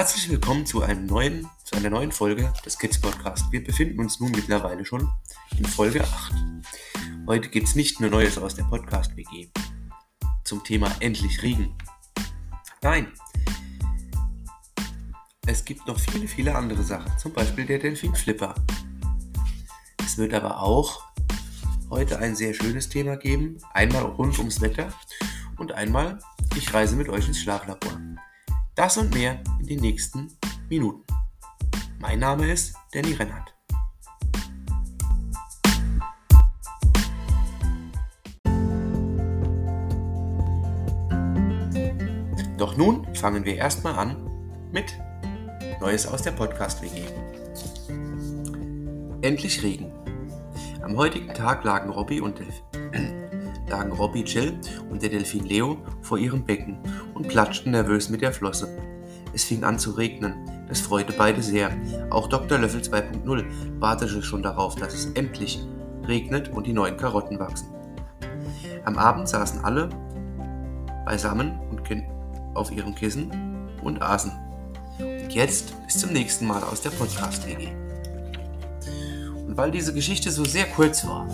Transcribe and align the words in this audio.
Herzlich 0.00 0.30
willkommen 0.30 0.64
zu, 0.64 0.80
einem 0.80 1.04
neuen, 1.04 1.46
zu 1.62 1.76
einer 1.76 1.90
neuen 1.90 2.10
Folge 2.10 2.50
des 2.64 2.78
Kids 2.78 2.98
Podcast. 2.98 3.52
Wir 3.52 3.62
befinden 3.62 4.00
uns 4.00 4.18
nun 4.18 4.30
mittlerweile 4.30 4.82
schon 4.82 5.12
in 5.58 5.66
Folge 5.66 6.02
8. 6.02 6.32
Heute 7.26 7.50
gibt 7.50 7.68
es 7.68 7.74
nicht 7.74 8.00
nur 8.00 8.08
Neues 8.08 8.38
aus 8.38 8.54
der 8.54 8.62
Podcast-WG 8.62 9.50
zum 10.44 10.64
Thema 10.64 10.90
Endlich 11.00 11.42
Regen. 11.42 11.76
Nein, 12.80 13.12
es 15.46 15.66
gibt 15.66 15.86
noch 15.86 16.00
viele, 16.00 16.26
viele 16.26 16.54
andere 16.54 16.82
Sachen, 16.82 17.12
zum 17.18 17.34
Beispiel 17.34 17.66
der 17.66 17.78
Delfin 17.78 18.14
Flipper. 18.14 18.54
Es 20.02 20.16
wird 20.16 20.32
aber 20.32 20.62
auch 20.62 21.04
heute 21.90 22.18
ein 22.20 22.34
sehr 22.34 22.54
schönes 22.54 22.88
Thema 22.88 23.18
geben, 23.18 23.58
einmal 23.74 24.04
rund 24.04 24.38
ums 24.38 24.62
Wetter 24.62 24.94
und 25.58 25.72
einmal 25.72 26.20
ich 26.56 26.72
reise 26.72 26.96
mit 26.96 27.10
euch 27.10 27.28
ins 27.28 27.40
Schlaflabor. 27.40 28.00
Das 28.74 28.96
und 28.96 29.12
mehr 29.12 29.42
den 29.70 29.80
nächsten 29.80 30.26
Minuten. 30.68 31.04
Mein 32.00 32.18
Name 32.18 32.50
ist 32.50 32.74
Danny 32.92 33.12
Rennert. 33.12 33.54
Doch 42.58 42.76
nun 42.76 43.14
fangen 43.14 43.44
wir 43.44 43.54
erstmal 43.54 43.94
an 43.94 44.16
mit 44.72 44.98
Neues 45.80 46.04
aus 46.04 46.22
der 46.22 46.32
Podcast-WG. 46.32 47.04
Endlich 49.22 49.62
Regen. 49.62 49.92
Am 50.82 50.96
heutigen 50.96 51.32
Tag 51.32 51.62
lagen 51.62 51.90
Robby 51.90 52.20
und 52.20 52.40
Delph 52.40 52.62
lagen 53.68 53.92
Robby 53.92 54.24
Jill 54.24 54.58
und 54.90 55.00
der 55.00 55.10
Delfin 55.10 55.44
Leo 55.44 55.78
vor 56.02 56.18
ihrem 56.18 56.44
Becken 56.44 56.80
und 57.14 57.28
platschten 57.28 57.70
nervös 57.70 58.10
mit 58.10 58.20
der 58.20 58.32
Flosse. 58.32 58.89
Es 59.32 59.44
fing 59.44 59.64
an 59.64 59.78
zu 59.78 59.92
regnen. 59.92 60.34
Das 60.68 60.80
freute 60.80 61.12
beide 61.12 61.42
sehr. 61.42 61.70
Auch 62.10 62.28
Dr. 62.28 62.58
Löffel 62.58 62.80
2.0 62.80 63.44
wartete 63.80 64.22
schon 64.22 64.42
darauf, 64.42 64.74
dass 64.76 64.94
es 64.94 65.06
endlich 65.12 65.60
regnet 66.06 66.48
und 66.48 66.66
die 66.66 66.72
neuen 66.72 66.96
Karotten 66.96 67.38
wachsen. 67.38 67.68
Am 68.84 68.96
Abend 68.98 69.28
saßen 69.28 69.64
alle 69.64 69.88
beisammen 71.04 71.58
und 71.70 71.80
auf 72.54 72.70
ihrem 72.70 72.94
Kissen 72.94 73.68
und 73.82 74.02
aßen. 74.02 74.32
Und 74.98 75.32
jetzt 75.32 75.74
bis 75.86 75.98
zum 75.98 76.12
nächsten 76.12 76.46
Mal 76.46 76.62
aus 76.62 76.82
der 76.82 76.90
Podcast-WG. 76.90 77.68
Und 79.46 79.56
weil 79.56 79.70
diese 79.70 79.92
Geschichte 79.94 80.30
so 80.30 80.44
sehr 80.44 80.66
kurz 80.66 81.04
war, 81.04 81.28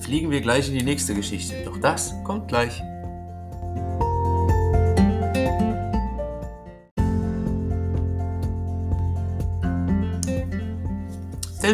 fliegen 0.00 0.30
wir 0.30 0.40
gleich 0.40 0.68
in 0.68 0.78
die 0.78 0.84
nächste 0.84 1.14
Geschichte. 1.14 1.54
Doch 1.64 1.78
das 1.78 2.14
kommt 2.24 2.48
gleich. 2.48 2.82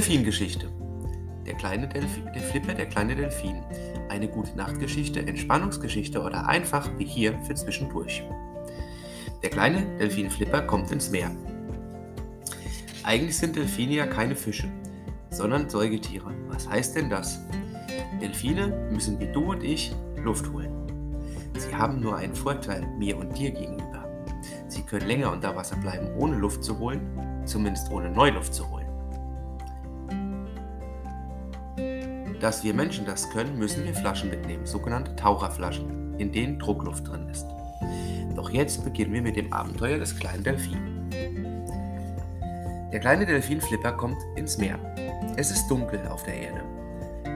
Delfingeschichte. 0.03 0.67
Der 1.47 1.55
kleine 1.55 1.87
Delfin, 1.87 2.25
der 2.35 2.43
Flipper, 2.43 2.75
der 2.75 2.87
kleine 2.87 3.15
Delfin. 3.15 3.63
Eine 4.09 4.27
gute 4.27 4.57
Nachtgeschichte, 4.57 5.21
Entspannungsgeschichte 5.21 6.21
oder 6.21 6.49
einfach 6.49 6.91
wie 6.99 7.05
hier 7.05 7.39
für 7.45 7.55
zwischendurch. 7.55 8.25
Der 9.45 9.51
kleine 9.51 9.97
Delfin 9.99 10.29
Flipper 10.29 10.63
kommt 10.63 10.91
ins 10.91 11.11
Meer. 11.11 11.31
Eigentlich 13.05 13.39
sind 13.39 13.55
Delfine 13.55 13.93
ja 13.93 14.07
keine 14.07 14.35
Fische, 14.35 14.67
sondern 15.31 15.71
Säugetiere. 15.71 16.35
Was 16.49 16.69
heißt 16.69 16.97
denn 16.97 17.09
das? 17.09 17.39
Delfine 18.21 18.89
müssen 18.91 19.21
wie 19.21 19.31
du 19.31 19.53
und 19.53 19.63
ich 19.63 19.95
Luft 20.17 20.53
holen. 20.53 20.73
Sie 21.57 21.73
haben 21.73 22.01
nur 22.01 22.17
einen 22.17 22.35
Vorteil 22.35 22.85
mir 22.99 23.17
und 23.17 23.39
dir 23.39 23.53
gegenüber. 23.53 24.05
Sie 24.67 24.83
können 24.83 25.07
länger 25.07 25.31
unter 25.31 25.55
Wasser 25.55 25.77
bleiben, 25.77 26.09
ohne 26.19 26.39
Luft 26.39 26.65
zu 26.65 26.77
holen, 26.81 27.01
zumindest 27.45 27.89
ohne 27.93 28.11
Neuluft 28.11 28.53
zu 28.53 28.69
holen. 28.69 28.82
Dass 32.43 32.65
wir 32.65 32.75
Menschen 32.75 33.07
das 33.07 33.31
können, 33.31 33.57
müssen 33.57 33.85
wir 33.85 33.95
Flaschen 33.95 34.29
mitnehmen, 34.29 34.67
sogenannte 34.67 35.15
Taucherflaschen, 35.15 36.19
in 36.19 36.33
denen 36.33 36.59
Druckluft 36.59 37.07
drin 37.07 37.29
ist. 37.29 37.47
Doch 38.35 38.51
jetzt 38.51 38.83
beginnen 38.83 39.13
wir 39.13 39.23
mit 39.23 39.37
dem 39.37 39.53
Abenteuer 39.53 39.99
des 39.99 40.19
kleinen 40.19 40.43
Delfin. 40.43 41.09
Der 42.93 42.99
kleine 42.99 43.27
Delfin 43.27 43.61
Flipper 43.61 43.93
kommt 43.93 44.17
ins 44.35 44.59
Meer. 44.59 44.77
Es 45.37 45.53
ist 45.53 45.69
dunkel 45.69 46.01
auf 46.09 46.25
der 46.25 46.35
Erde. 46.35 46.63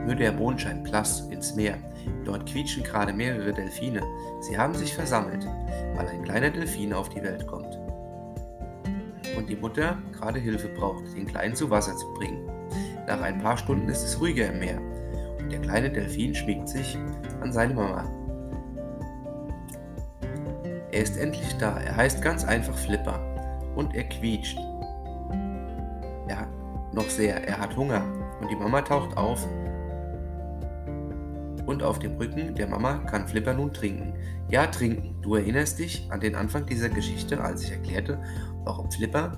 Nur 0.07 0.17
der 0.17 0.33
Mond 0.33 0.61
scheint 0.61 0.83
blass 0.83 1.21
ins 1.31 1.55
Meer. 1.55 1.79
Dort 2.25 2.45
quietschen 2.47 2.83
gerade 2.83 3.13
mehrere 3.13 3.53
Delfine. 3.53 4.03
Sie 4.41 4.59
haben 4.59 4.75
sich 4.75 4.93
versammelt, 4.93 5.47
weil 5.95 6.09
ein 6.09 6.25
kleiner 6.25 6.51
Delfin 6.51 6.93
auf 6.93 7.11
die 7.11 7.23
Welt 7.23 7.47
kommt. 7.47 7.79
Und 9.37 9.49
die 9.49 9.57
Mutter 9.57 9.99
gerade 10.11 10.41
Hilfe 10.41 10.67
braucht, 10.67 11.05
den 11.15 11.27
Kleinen 11.27 11.55
zu 11.55 11.71
Wasser 11.71 11.97
zu 11.97 12.13
bringen. 12.15 12.51
Nach 13.07 13.21
ein 13.21 13.39
paar 13.39 13.57
Stunden 13.57 13.89
ist 13.89 14.03
es 14.03 14.21
ruhiger 14.21 14.49
im 14.49 14.59
Meer 14.59 14.81
der 15.51 15.61
kleine 15.61 15.91
Delfin 15.91 16.35
schmiegt 16.35 16.69
sich 16.69 16.99
an 17.41 17.53
seine 17.53 17.75
Mama. 17.75 18.05
Er 20.93 21.03
ist 21.03 21.17
endlich 21.17 21.57
da. 21.59 21.79
Er 21.79 21.97
heißt 21.97 22.23
ganz 22.23 22.45
einfach 22.45 22.75
Flipper 22.75 23.21
und 23.75 23.95
er 23.95 24.05
quietscht. 24.05 24.59
Er 26.29 26.41
hat 26.41 26.49
noch 26.95 27.09
sehr, 27.09 27.47
er 27.47 27.59
hat 27.59 27.77
Hunger 27.77 28.03
und 28.41 28.51
die 28.51 28.57
Mama 28.57 28.83
taucht 28.83 29.17
auf 29.17 29.47
und 31.67 31.83
auf 31.83 31.99
dem 31.99 32.17
Rücken 32.17 32.55
der 32.55 32.69
Mama 32.69 32.99
kann 33.11 33.27
Flipper 33.27 33.53
nun 33.53 33.73
trinken. 33.73 34.15
Ja, 34.49 34.67
trinken. 34.67 35.21
Du 35.21 35.35
erinnerst 35.35 35.79
dich 35.79 36.07
an 36.11 36.21
den 36.21 36.37
Anfang 36.37 36.65
dieser 36.65 36.89
Geschichte, 36.89 37.41
als 37.41 37.65
ich 37.65 37.73
erklärte, 37.73 38.19
warum 38.65 38.91
Flipper, 38.91 39.37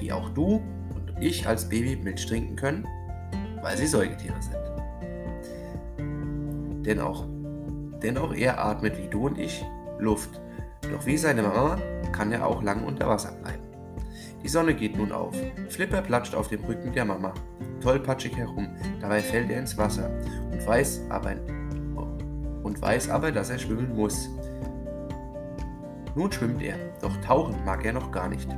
wie 0.00 0.12
auch 0.12 0.28
du 0.30 0.60
und 0.94 1.14
ich 1.20 1.46
als 1.46 1.68
Baby 1.68 1.96
Milch 1.96 2.26
trinken 2.26 2.56
können? 2.56 2.86
Weil 3.62 3.76
sie 3.76 3.86
Säugetiere 3.86 4.40
sind. 4.42 4.69
Denn 6.84 7.00
auch, 7.00 7.26
denn 8.02 8.16
auch 8.18 8.34
er 8.34 8.64
atmet 8.64 8.96
wie 8.98 9.08
du 9.08 9.26
und 9.26 9.38
ich 9.38 9.64
Luft. 9.98 10.40
Doch 10.90 11.04
wie 11.06 11.16
seine 11.16 11.42
Mama 11.42 11.78
kann 12.12 12.32
er 12.32 12.46
auch 12.46 12.62
lang 12.62 12.84
unter 12.84 13.08
Wasser 13.08 13.32
bleiben. 13.32 13.62
Die 14.42 14.48
Sonne 14.48 14.74
geht 14.74 14.96
nun 14.96 15.12
auf. 15.12 15.34
Flipper 15.68 16.00
platscht 16.00 16.34
auf 16.34 16.48
dem 16.48 16.64
Rücken 16.64 16.92
der 16.92 17.04
Mama, 17.04 17.34
tollpatschig 17.80 18.36
herum. 18.36 18.68
Dabei 19.00 19.20
fällt 19.20 19.50
er 19.50 19.60
ins 19.60 19.76
Wasser 19.76 20.10
und 20.50 20.66
weiß 20.66 21.02
aber, 21.10 21.36
und 22.62 22.80
weiß 22.80 23.10
aber, 23.10 23.32
dass 23.32 23.50
er 23.50 23.58
schwimmen 23.58 23.94
muss. 23.94 24.30
Nun 26.14 26.32
schwimmt 26.32 26.62
er, 26.62 26.76
doch 27.00 27.16
tauchen 27.18 27.56
mag 27.64 27.84
er 27.84 27.92
noch 27.92 28.10
gar 28.10 28.28
nicht. 28.28 28.48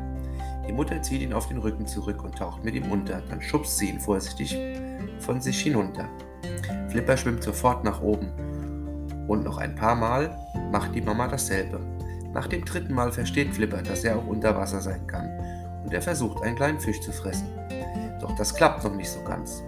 Die 0.67 0.73
Mutter 0.73 1.03
zieht 1.03 1.23
ihn 1.23 1.33
auf 1.33 1.49
den 1.49 1.59
Rücken 1.59 1.87
zurück 1.87 2.23
und 2.23 2.37
taucht 2.37 2.65
mit 2.65 2.75
ihm 2.75 2.91
unter. 2.91 3.21
Dann 3.29 3.43
schubst 3.43 3.79
sie 3.79 3.91
ihn 3.91 4.01
vorsichtig 4.01 4.57
von 5.23 5.41
sich 5.41 5.61
hinunter. 5.61 6.09
Flipper 6.89 7.17
schwimmt 7.17 7.43
sofort 7.43 7.85
nach 7.85 8.03
oben. 8.03 8.29
Und 9.29 9.45
noch 9.45 9.59
ein 9.59 9.75
paar 9.75 9.95
Mal 9.95 10.37
macht 10.71 10.95
die 10.95 11.01
Mama 11.01 11.29
dasselbe. 11.29 11.81
Nach 12.35 12.47
dem 12.47 12.65
dritten 12.65 12.95
Mal 12.95 13.13
versteht 13.13 13.55
Flipper, 13.55 13.83
dass 13.83 14.05
er 14.05 14.17
auch 14.17 14.27
unter 14.27 14.57
Wasser 14.57 14.81
sein 14.81 15.07
kann 15.07 15.31
und 15.85 15.93
er 15.93 16.03
versucht, 16.03 16.43
einen 16.43 16.57
kleinen 16.57 16.81
Fisch 16.81 17.01
zu 17.01 17.13
fressen. 17.13 17.47
Doch 18.21 18.35
das 18.37 18.55
klappt 18.55 18.85
noch 18.85 18.95
nicht 18.95 19.11
so 19.11 19.21
ganz. 19.23 19.63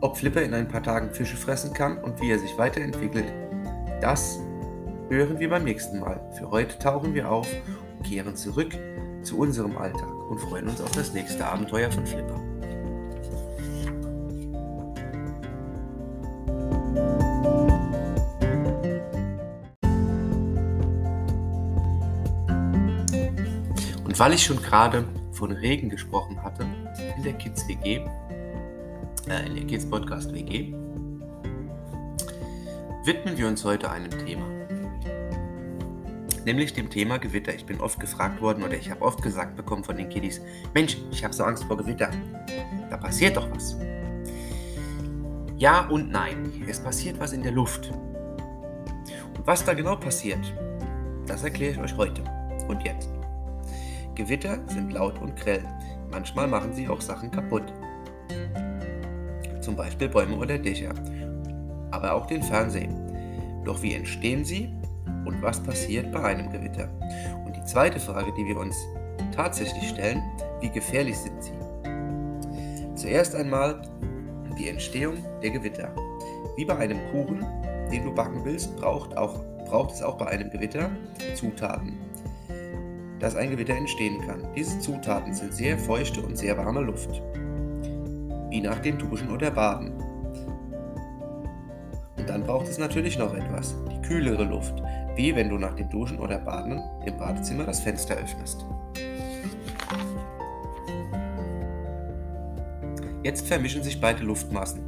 Ob 0.00 0.16
Flipper 0.16 0.42
in 0.42 0.54
ein 0.54 0.66
paar 0.66 0.82
Tagen 0.82 1.10
Fische 1.10 1.36
fressen 1.36 1.72
kann 1.72 1.98
und 1.98 2.20
wie 2.20 2.32
er 2.32 2.38
sich 2.38 2.58
weiterentwickelt, 2.58 3.32
das 4.00 4.40
hören 5.08 5.38
wir 5.38 5.48
beim 5.48 5.62
nächsten 5.62 6.00
Mal. 6.00 6.20
Für 6.36 6.50
heute 6.50 6.76
tauchen 6.78 7.14
wir 7.14 7.30
auf 7.30 7.46
und 7.98 8.04
kehren 8.04 8.34
zurück 8.34 8.76
zu 9.22 9.38
unserem 9.38 9.76
Alltag 9.76 10.12
und 10.28 10.40
freuen 10.40 10.68
uns 10.68 10.80
auf 10.80 10.90
das 10.90 11.12
nächste 11.12 11.46
Abenteuer 11.46 11.90
von 11.92 12.04
Flipper. 12.04 12.41
Weil 24.22 24.34
ich 24.34 24.44
schon 24.44 24.62
gerade 24.62 25.04
von 25.32 25.50
Regen 25.50 25.88
gesprochen 25.88 26.40
hatte 26.44 26.64
in 27.16 27.24
der 27.24 27.32
Kids 27.32 27.66
WG, 27.66 27.96
äh, 29.28 29.46
in 29.46 29.56
der 29.56 29.64
Kids 29.66 29.84
Podcast 29.84 30.32
WG, 30.32 30.72
widmen 33.04 33.36
wir 33.36 33.48
uns 33.48 33.64
heute 33.64 33.90
einem 33.90 34.12
Thema. 34.24 34.46
Nämlich 36.44 36.72
dem 36.72 36.88
Thema 36.88 37.18
Gewitter. 37.18 37.52
Ich 37.52 37.66
bin 37.66 37.80
oft 37.80 37.98
gefragt 37.98 38.40
worden 38.40 38.62
oder 38.62 38.76
ich 38.76 38.92
habe 38.92 39.02
oft 39.02 39.20
gesagt 39.22 39.56
bekommen 39.56 39.82
von 39.82 39.96
den 39.96 40.08
Kiddies, 40.08 40.40
Mensch, 40.72 40.98
ich 41.10 41.24
habe 41.24 41.34
so 41.34 41.42
Angst 41.42 41.64
vor 41.64 41.76
Gewitter. 41.76 42.08
Da 42.90 42.98
passiert 42.98 43.36
doch 43.36 43.50
was. 43.50 43.76
Ja 45.56 45.88
und 45.88 46.12
nein. 46.12 46.64
Es 46.68 46.78
passiert 46.78 47.18
was 47.18 47.32
in 47.32 47.42
der 47.42 47.50
Luft. 47.50 47.90
Und 49.36 49.44
was 49.44 49.64
da 49.64 49.74
genau 49.74 49.96
passiert, 49.96 50.54
das 51.26 51.42
erkläre 51.42 51.72
ich 51.72 51.80
euch 51.80 51.96
heute 51.96 52.22
und 52.68 52.84
jetzt. 52.84 53.21
Gewitter 54.14 54.58
sind 54.66 54.92
laut 54.92 55.20
und 55.20 55.36
grell. 55.36 55.64
Manchmal 56.10 56.46
machen 56.46 56.72
sie 56.74 56.88
auch 56.88 57.00
Sachen 57.00 57.30
kaputt. 57.30 57.72
Zum 59.60 59.76
Beispiel 59.76 60.08
Bäume 60.08 60.36
oder 60.36 60.58
Dächer. 60.58 60.92
Aber 61.90 62.14
auch 62.14 62.26
den 62.26 62.42
Fernseher. 62.42 62.88
Doch 63.64 63.82
wie 63.82 63.94
entstehen 63.94 64.44
sie 64.44 64.72
und 65.24 65.40
was 65.40 65.62
passiert 65.62 66.12
bei 66.12 66.22
einem 66.22 66.50
Gewitter? 66.50 66.88
Und 67.46 67.56
die 67.56 67.64
zweite 67.64 68.00
Frage, 68.00 68.32
die 68.36 68.46
wir 68.46 68.58
uns 68.58 68.76
tatsächlich 69.34 69.88
stellen, 69.88 70.22
wie 70.60 70.68
gefährlich 70.68 71.16
sind 71.16 71.42
sie? 71.42 71.52
Zuerst 72.94 73.34
einmal 73.34 73.80
die 74.58 74.68
Entstehung 74.68 75.16
der 75.42 75.50
Gewitter. 75.50 75.94
Wie 76.56 76.64
bei 76.64 76.76
einem 76.76 76.98
Kuchen, 77.10 77.46
den 77.90 78.04
du 78.04 78.14
backen 78.14 78.44
willst, 78.44 78.76
braucht, 78.76 79.16
auch, 79.16 79.40
braucht 79.66 79.94
es 79.94 80.02
auch 80.02 80.18
bei 80.18 80.26
einem 80.26 80.50
Gewitter 80.50 80.90
Zutaten, 81.34 81.98
dass 83.22 83.36
ein 83.36 83.50
Gewitter 83.50 83.76
entstehen 83.76 84.20
kann. 84.26 84.48
Diese 84.56 84.80
Zutaten 84.80 85.32
sind 85.32 85.54
sehr 85.54 85.78
feuchte 85.78 86.20
und 86.20 86.36
sehr 86.36 86.58
warme 86.58 86.80
Luft, 86.80 87.22
wie 88.50 88.60
nach 88.60 88.80
dem 88.80 88.98
Duschen 88.98 89.30
oder 89.30 89.52
Baden. 89.52 89.92
Und 92.16 92.28
dann 92.28 92.42
braucht 92.42 92.66
es 92.66 92.78
natürlich 92.78 93.16
noch 93.16 93.32
etwas, 93.32 93.76
die 93.90 94.02
kühlere 94.02 94.42
Luft, 94.42 94.74
wie 95.14 95.34
wenn 95.36 95.48
du 95.48 95.56
nach 95.56 95.74
dem 95.74 95.88
Duschen 95.88 96.18
oder 96.18 96.38
Baden 96.38 96.82
im 97.06 97.16
Badezimmer 97.16 97.64
das 97.64 97.78
Fenster 97.78 98.16
öffnest. 98.16 98.66
Jetzt 103.22 103.46
vermischen 103.46 103.84
sich 103.84 104.00
beide 104.00 104.24
Luftmassen, 104.24 104.82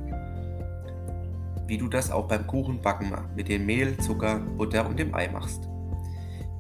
wie 1.69 1.79
du 1.79 1.87
das 1.87 2.11
auch 2.11 2.27
beim 2.27 2.49
Kuchenbacken 2.49 3.13
mit 3.37 3.49
dem 3.49 3.65
Mehl, 3.65 3.97
Zucker, 3.99 4.41
Butter 4.41 4.89
und 4.89 4.99
dem 4.99 5.15
Ei 5.15 5.29
machst. 5.29 5.69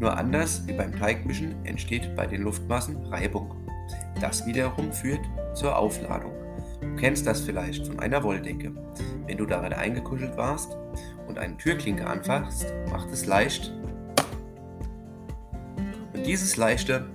Nur 0.04 0.18
anders 0.18 0.66
wie 0.66 0.74
beim 0.74 0.94
Teigmischen 0.94 1.64
entsteht 1.64 2.14
bei 2.14 2.26
den 2.26 2.42
Luftmassen 2.42 3.06
Reibung. 3.06 3.56
Das 4.20 4.44
wiederum 4.44 4.92
führt 4.92 5.24
zur 5.54 5.78
Aufladung. 5.78 6.32
Du 6.82 6.94
kennst 6.96 7.26
das 7.26 7.40
vielleicht 7.40 7.86
von 7.86 7.98
einer 8.00 8.22
Wolldecke. 8.22 8.70
Wenn 9.26 9.38
du 9.38 9.46
darin 9.46 9.72
eingekuschelt 9.72 10.36
warst 10.36 10.76
und 11.26 11.38
eine 11.38 11.56
Türklinke 11.56 12.06
anfasst, 12.06 12.66
macht 12.90 13.10
es 13.12 13.24
leicht. 13.24 13.72
Und 16.12 16.26
dieses 16.26 16.58
Leichte 16.58 17.06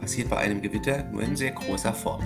passiert 0.00 0.30
bei 0.30 0.38
einem 0.38 0.62
Gewitter 0.62 1.04
nur 1.12 1.22
in 1.22 1.36
sehr 1.36 1.52
großer 1.52 1.94
Form. 1.94 2.24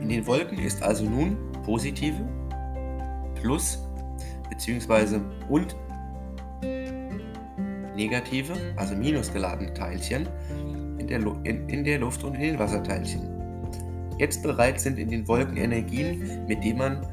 In 0.00 0.08
den 0.08 0.26
Wolken 0.26 0.58
ist 0.58 0.82
also 0.82 1.04
nun 1.04 1.36
positive, 1.64 2.28
plus 3.44 3.78
bzw. 4.50 5.20
und 5.50 5.76
negative, 7.94 8.54
also 8.76 8.96
minusgeladene 8.96 9.72
Teilchen 9.74 10.26
in 10.98 11.06
der, 11.06 11.20
in, 11.44 11.68
in 11.68 11.84
der 11.84 11.98
Luft 11.98 12.24
und 12.24 12.34
in 12.34 12.40
den 12.40 12.58
Wasserteilchen. 12.58 13.30
Jetzt 14.18 14.42
bereits 14.42 14.84
sind 14.84 14.98
in 14.98 15.10
den 15.10 15.28
Wolken 15.28 15.56
Energien, 15.56 16.46
mit 16.46 16.64
denen 16.64 16.78
man 16.78 17.06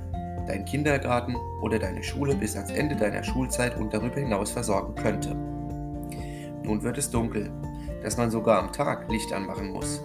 deinen 0.48 0.66
Kindergarten 0.66 1.36
oder 1.62 1.78
deine 1.78 2.02
Schule 2.02 2.34
bis 2.34 2.56
ans 2.56 2.72
Ende 2.72 2.96
deiner 2.96 3.24
Schulzeit 3.24 3.78
und 3.78 3.94
darüber 3.94 4.20
hinaus 4.20 4.52
versorgen 4.52 4.96
könnte. 4.96 5.36
Nun 6.64 6.82
wird 6.82 6.98
es 6.98 7.12
dunkel, 7.12 7.52
dass 8.04 8.18
man 8.18 8.32
sogar 8.32 8.60
am 8.60 8.72
Tag 8.72 9.12
Licht 9.12 9.34
anmachen 9.34 9.72
muss. 9.72 10.02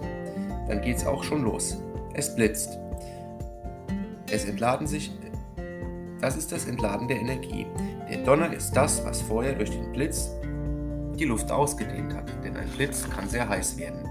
Dann 0.67 0.81
geht's 0.81 1.05
auch 1.05 1.23
schon 1.23 1.43
los. 1.43 1.81
Es 2.13 2.35
blitzt. 2.35 2.77
Es 4.29 4.45
entladen 4.45 4.87
sich. 4.87 5.11
Das 6.19 6.35
ist 6.35 6.51
das 6.51 6.65
Entladen 6.65 7.07
der 7.07 7.19
Energie. 7.19 7.67
Der 8.09 8.23
Donner 8.23 8.51
ist 8.51 8.71
das, 8.71 9.03
was 9.05 9.21
vorher 9.21 9.53
durch 9.53 9.69
den 9.69 9.91
Blitz 9.91 10.31
die 11.15 11.25
Luft 11.25 11.51
ausgedehnt 11.51 12.13
hat, 12.13 12.31
denn 12.43 12.55
ein 12.57 12.69
Blitz 12.69 13.07
kann 13.09 13.29
sehr 13.29 13.47
heiß 13.47 13.77
werden. 13.77 14.07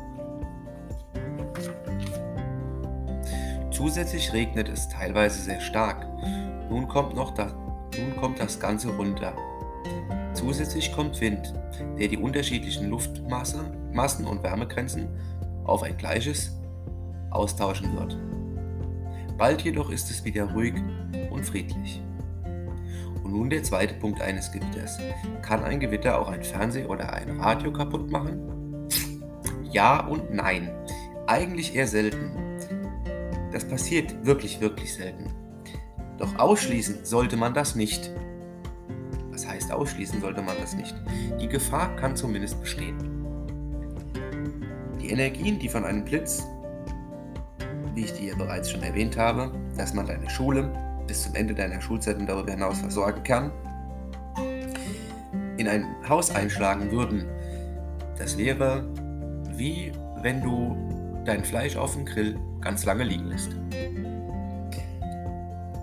Zusätzlich 3.71 4.33
regnet 4.33 4.69
es 4.69 4.89
teilweise 4.89 5.41
sehr 5.41 5.61
stark. 5.61 6.07
Nun 6.71 6.89
kommt, 6.89 7.15
noch 7.15 7.35
da, 7.35 7.53
nun 7.99 8.17
kommt 8.17 8.41
das 8.41 8.59
Ganze 8.59 8.89
runter. 8.89 9.35
Zusätzlich 10.33 10.93
kommt 10.93 11.21
Wind, 11.21 11.53
der 11.99 12.09
die 12.09 12.17
unterschiedlichen 12.17 12.89
Luftmassen 12.89 14.27
und 14.27 14.43
Wärmegrenzen 14.43 15.09
auf 15.65 15.83
ein 15.83 15.97
gleiches 15.97 16.57
austauschen 17.31 17.95
wird. 17.97 18.17
Bald 19.37 19.63
jedoch 19.63 19.91
ist 19.91 20.11
es 20.11 20.25
wieder 20.25 20.51
ruhig 20.53 20.75
und 21.37 21.45
friedlich. 21.45 22.03
Und 23.23 23.33
nun 23.33 23.51
der 23.51 23.63
zweite 23.63 23.95
Punkt 23.95 24.21
eines 24.21 24.51
Gewitters. 24.51 24.99
Kann 25.43 25.63
ein 25.63 25.81
Gewitter 25.81 26.19
auch 26.21 26.29
ein 26.29 26.43
Fernseh 26.43 26.85
oder 26.85 27.13
ein 27.13 27.39
Radio 27.39 27.73
kaputt 27.73 28.11
machen? 28.11 28.89
Ja 29.71 30.07
und 30.07 30.33
nein. 30.33 30.71
Eigentlich 31.27 31.75
eher 31.75 31.87
selten. 31.87 32.31
Das 33.53 33.67
passiert 33.67 34.25
wirklich, 34.25 34.61
wirklich 34.61 34.95
selten. 34.95 35.31
Doch 36.19 36.39
ausschließen 36.39 37.05
sollte 37.05 37.37
man 37.37 37.53
das 37.53 37.75
nicht. 37.75 38.11
Was 39.31 39.47
heißt 39.47 39.71
ausschließen 39.71 40.21
sollte 40.21 40.41
man 40.41 40.57
das 40.61 40.75
nicht? 40.75 40.95
Die 41.41 41.49
Gefahr 41.49 41.95
kann 41.97 42.17
zumindest 42.17 42.61
bestehen. 42.61 42.97
Die 45.01 45.11
Energien, 45.11 45.59
die 45.59 45.69
von 45.69 45.85
einem 45.85 46.05
Blitz, 46.05 46.47
wie 47.95 48.05
ich 48.05 48.13
dir 48.13 48.37
bereits 48.37 48.71
schon 48.71 48.83
erwähnt 48.83 49.17
habe, 49.17 49.53
dass 49.77 49.95
man 49.95 50.07
deine 50.07 50.31
Schule, 50.31 50.71
bis 51.07 51.23
zum 51.23 51.35
Ende 51.35 51.55
deiner 51.55 51.81
Schulzeit 51.81 52.17
und 52.19 52.27
darüber 52.27 52.51
hinaus 52.51 52.79
versorgen 52.79 53.23
kann, 53.23 53.51
in 55.57 55.69
ein 55.69 55.87
Haus 56.09 56.31
einschlagen 56.31 56.91
würden, 56.91 57.25
das 58.19 58.37
wäre 58.37 58.85
wie 59.57 59.93
wenn 60.23 60.43
du 60.43 60.77
dein 61.25 61.45
Fleisch 61.45 61.77
auf 61.77 61.95
dem 61.95 62.05
Grill 62.05 62.39
ganz 62.61 62.85
lange 62.85 63.05
liegen 63.05 63.27
lässt. 63.27 63.57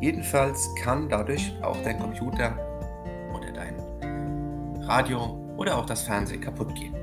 Jedenfalls 0.01 0.69
kann 0.81 1.07
dadurch 1.07 1.53
auch 1.61 1.77
dein 1.83 1.99
Computer 1.99 2.57
oder 3.33 3.51
dein 3.51 3.75
Radio 4.83 5.39
oder 5.57 5.77
auch 5.77 5.85
das 5.85 6.03
Fernsehen 6.03 6.41
kaputt 6.41 6.75
gehen. 6.75 6.93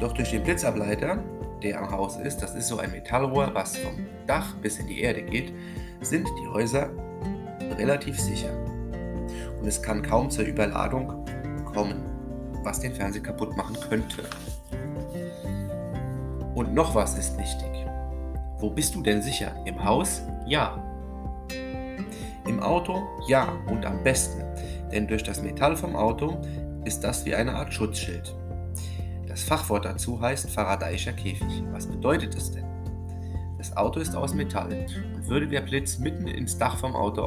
Doch 0.00 0.12
durch 0.14 0.30
den 0.30 0.42
Blitzableiter 0.42 1.22
der 1.62 1.80
am 1.80 1.90
Haus 1.90 2.16
ist, 2.16 2.38
das 2.38 2.54
ist 2.54 2.68
so 2.68 2.78
ein 2.78 2.90
Metallrohr, 2.90 3.50
was 3.52 3.76
vom 3.76 4.06
Dach 4.26 4.54
bis 4.56 4.78
in 4.78 4.86
die 4.86 5.00
Erde 5.00 5.22
geht, 5.22 5.52
sind 6.00 6.28
die 6.40 6.48
Häuser 6.48 6.90
relativ 7.76 8.18
sicher. 8.18 8.50
Und 9.60 9.66
es 9.66 9.82
kann 9.82 10.02
kaum 10.02 10.30
zur 10.30 10.44
Überladung 10.44 11.24
kommen, 11.72 12.02
was 12.62 12.80
den 12.80 12.94
Fernseher 12.94 13.22
kaputt 13.22 13.56
machen 13.56 13.76
könnte. 13.88 14.22
Und 16.54 16.74
noch 16.74 16.94
was 16.94 17.16
ist 17.18 17.38
wichtig. 17.38 17.86
Wo 18.58 18.70
bist 18.70 18.94
du 18.94 19.02
denn 19.02 19.22
sicher? 19.22 19.54
Im 19.64 19.82
Haus? 19.82 20.22
Ja. 20.46 20.82
Im 22.46 22.60
Auto? 22.60 23.02
Ja 23.28 23.48
und 23.66 23.86
am 23.86 24.02
besten. 24.02 24.42
Denn 24.92 25.06
durch 25.06 25.22
das 25.22 25.42
Metall 25.42 25.76
vom 25.76 25.96
Auto 25.96 26.38
ist 26.84 27.04
das 27.04 27.24
wie 27.24 27.34
eine 27.34 27.54
Art 27.54 27.72
Schutzschild. 27.72 28.34
Das 29.40 29.48
Fachwort 29.48 29.86
dazu 29.86 30.20
heißt 30.20 30.50
Faradayischer 30.50 31.14
Käfig. 31.14 31.64
Was 31.72 31.86
bedeutet 31.86 32.34
es 32.34 32.52
denn? 32.52 32.66
Das 33.56 33.74
Auto 33.74 33.98
ist 33.98 34.14
aus 34.14 34.34
Metall 34.34 34.86
und 35.14 35.28
würde 35.28 35.48
der 35.48 35.62
Blitz 35.62 35.98
mitten 35.98 36.28
ins 36.28 36.58
Dach 36.58 36.76
vom 36.76 36.94
Auto 36.94 37.22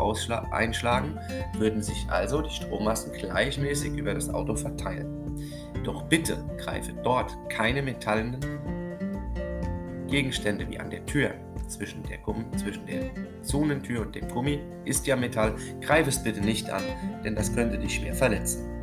einschlagen, 0.51 1.17
würden 1.57 1.81
sich 1.81 2.05
also 2.09 2.43
die 2.43 2.51
Strommassen 2.51 3.13
gleichmäßig 3.13 3.97
über 3.97 4.13
das 4.13 4.29
Auto 4.29 4.55
verteilen. 4.55 5.07
Doch 5.83 6.03
bitte 6.03 6.37
greife 6.59 6.93
dort 7.03 7.35
keine 7.49 7.81
metallenen 7.81 8.39
Gegenstände 10.05 10.69
wie 10.69 10.79
an 10.79 10.91
der 10.91 11.03
Tür 11.07 11.31
zwischen 11.67 12.03
der, 12.03 12.19
Gummi, 12.19 12.45
zwischen 12.57 12.85
der 12.85 13.09
Zonentür 13.41 14.01
und 14.01 14.13
dem 14.13 14.27
Gummi 14.27 14.59
ist 14.85 15.07
ja 15.07 15.15
Metall, 15.15 15.55
greif 15.81 16.05
es 16.05 16.21
bitte 16.21 16.41
nicht 16.41 16.69
an, 16.69 16.83
denn 17.25 17.33
das 17.35 17.55
könnte 17.55 17.79
dich 17.79 17.95
schwer 17.95 18.13
verletzen 18.13 18.82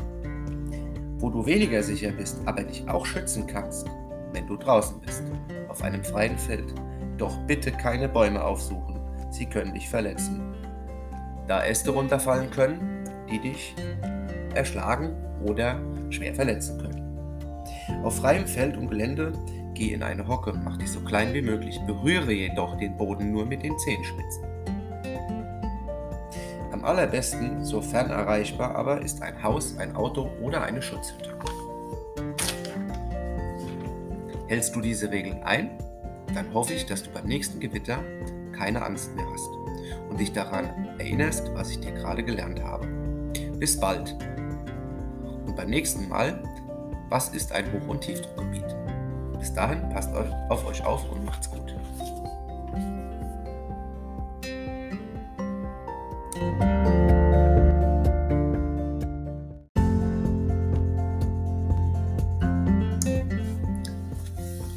wo 1.21 1.31
du 1.31 1.45
weniger 1.45 1.83
sicher 1.83 2.11
bist, 2.11 2.41
aber 2.47 2.63
dich 2.63 2.89
auch 2.89 3.05
schützen 3.05 3.47
kannst, 3.47 3.87
wenn 4.33 4.47
du 4.47 4.57
draußen 4.57 5.01
bist, 5.01 5.23
auf 5.69 5.83
einem 5.83 6.03
freien 6.03 6.39
Feld. 6.39 6.75
Doch 7.19 7.37
bitte 7.47 7.71
keine 7.71 8.09
Bäume 8.09 8.43
aufsuchen, 8.43 8.99
sie 9.31 9.47
können 9.47 9.75
dich 9.75 9.89
verletzen. 9.89 10.41
Da 11.47 11.65
Äste 11.65 11.91
runterfallen 11.91 12.51
können, 12.51 13.05
die 13.31 13.39
dich 13.39 13.75
erschlagen 14.55 15.15
oder 15.45 15.79
schwer 16.11 16.35
verletzen 16.35 16.79
können. 16.79 18.05
Auf 18.05 18.17
freiem 18.17 18.47
Feld 18.47 18.77
und 18.77 18.89
Gelände 18.89 19.33
geh 19.75 19.93
in 19.93 20.03
eine 20.03 20.27
Hocke, 20.27 20.53
mach 20.65 20.77
dich 20.79 20.91
so 20.91 21.01
klein 21.01 21.35
wie 21.35 21.43
möglich, 21.43 21.79
berühre 21.87 22.33
jedoch 22.33 22.77
den 22.79 22.97
Boden 22.97 23.33
nur 23.33 23.47
mit 23.47 23.63
den 23.63 23.79
Zehenspitzen. 23.79 24.45
Am 26.81 26.87
allerbesten, 26.87 27.63
sofern 27.63 28.09
erreichbar 28.09 28.75
aber, 28.75 29.03
ist 29.03 29.21
ein 29.21 29.43
Haus, 29.43 29.77
ein 29.77 29.95
Auto 29.97 30.31
oder 30.41 30.63
eine 30.63 30.81
Schutzhütte. 30.81 31.37
Hältst 34.49 34.75
du 34.75 34.81
diese 34.81 35.11
Regeln 35.11 35.43
ein, 35.43 35.73
dann 36.35 36.55
hoffe 36.55 36.73
ich, 36.73 36.87
dass 36.87 37.03
du 37.03 37.11
beim 37.11 37.27
nächsten 37.27 37.61
Gewitter 37.61 37.99
keine 38.57 38.83
Angst 38.83 39.15
mehr 39.15 39.27
hast 39.31 39.51
und 40.09 40.19
dich 40.19 40.33
daran 40.33 40.89
erinnerst, 40.99 41.53
was 41.53 41.71
ich 41.71 41.81
dir 41.81 41.93
gerade 41.93 42.23
gelernt 42.23 42.65
habe. 42.65 42.87
Bis 43.59 43.79
bald. 43.79 44.17
Und 45.47 45.55
beim 45.57 45.69
nächsten 45.69 46.09
Mal, 46.09 46.43
was 47.11 47.29
ist 47.29 47.53
ein 47.53 47.71
Hoch- 47.75 47.89
und 47.89 48.01
Tiefdruckgebiet? 48.01 48.75
Bis 49.39 49.53
dahin 49.53 49.87
passt 49.91 50.15
auf 50.49 50.67
euch 50.67 50.83
auf 50.83 51.13
und 51.13 51.27
macht's 51.27 51.51
gut. 51.51 51.60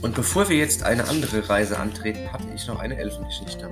Und 0.04 0.16
bevor 0.16 0.50
wir 0.50 0.58
jetzt 0.58 0.84
eine 0.84 1.08
andere 1.08 1.48
Reise 1.48 1.80
antreten, 1.80 2.32
hatte 2.32 2.50
ich 2.54 2.68
noch 2.68 2.80
eine 2.80 2.98
Elfengeschichte. 2.98 3.70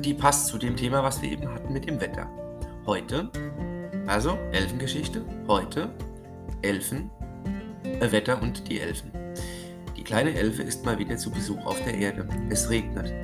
Die 0.00 0.14
passt 0.14 0.48
zu 0.48 0.58
dem 0.58 0.76
Thema, 0.76 1.04
was 1.04 1.22
wir 1.22 1.30
eben 1.30 1.48
hatten 1.48 1.72
mit 1.72 1.88
dem 1.88 2.00
Wetter. 2.00 2.28
Heute, 2.86 3.30
also 4.08 4.36
Elfengeschichte, 4.50 5.24
heute 5.46 5.90
Elfen, 6.60 7.08
äh, 7.84 8.10
Wetter 8.10 8.42
und 8.42 8.68
die 8.68 8.80
Elfen. 8.80 9.12
Die 9.96 10.02
kleine 10.02 10.34
Elfe 10.34 10.64
ist 10.64 10.84
mal 10.84 10.98
wieder 10.98 11.16
zu 11.16 11.30
Besuch 11.30 11.64
auf 11.64 11.80
der 11.84 11.94
Erde. 11.94 12.26
Es 12.50 12.68
regnet. 12.68 13.14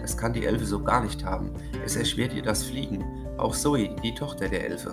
Das 0.00 0.16
kann 0.16 0.32
die 0.32 0.46
Elfe 0.46 0.64
so 0.64 0.80
gar 0.80 1.02
nicht 1.02 1.24
haben. 1.24 1.54
Es 1.84 1.96
erschwert 1.96 2.32
ihr 2.32 2.42
das 2.42 2.62
Fliegen. 2.62 3.04
Auch 3.36 3.54
Zoe, 3.56 3.96
die 4.00 4.14
Tochter 4.14 4.48
der 4.48 4.64
Elfe, 4.64 4.92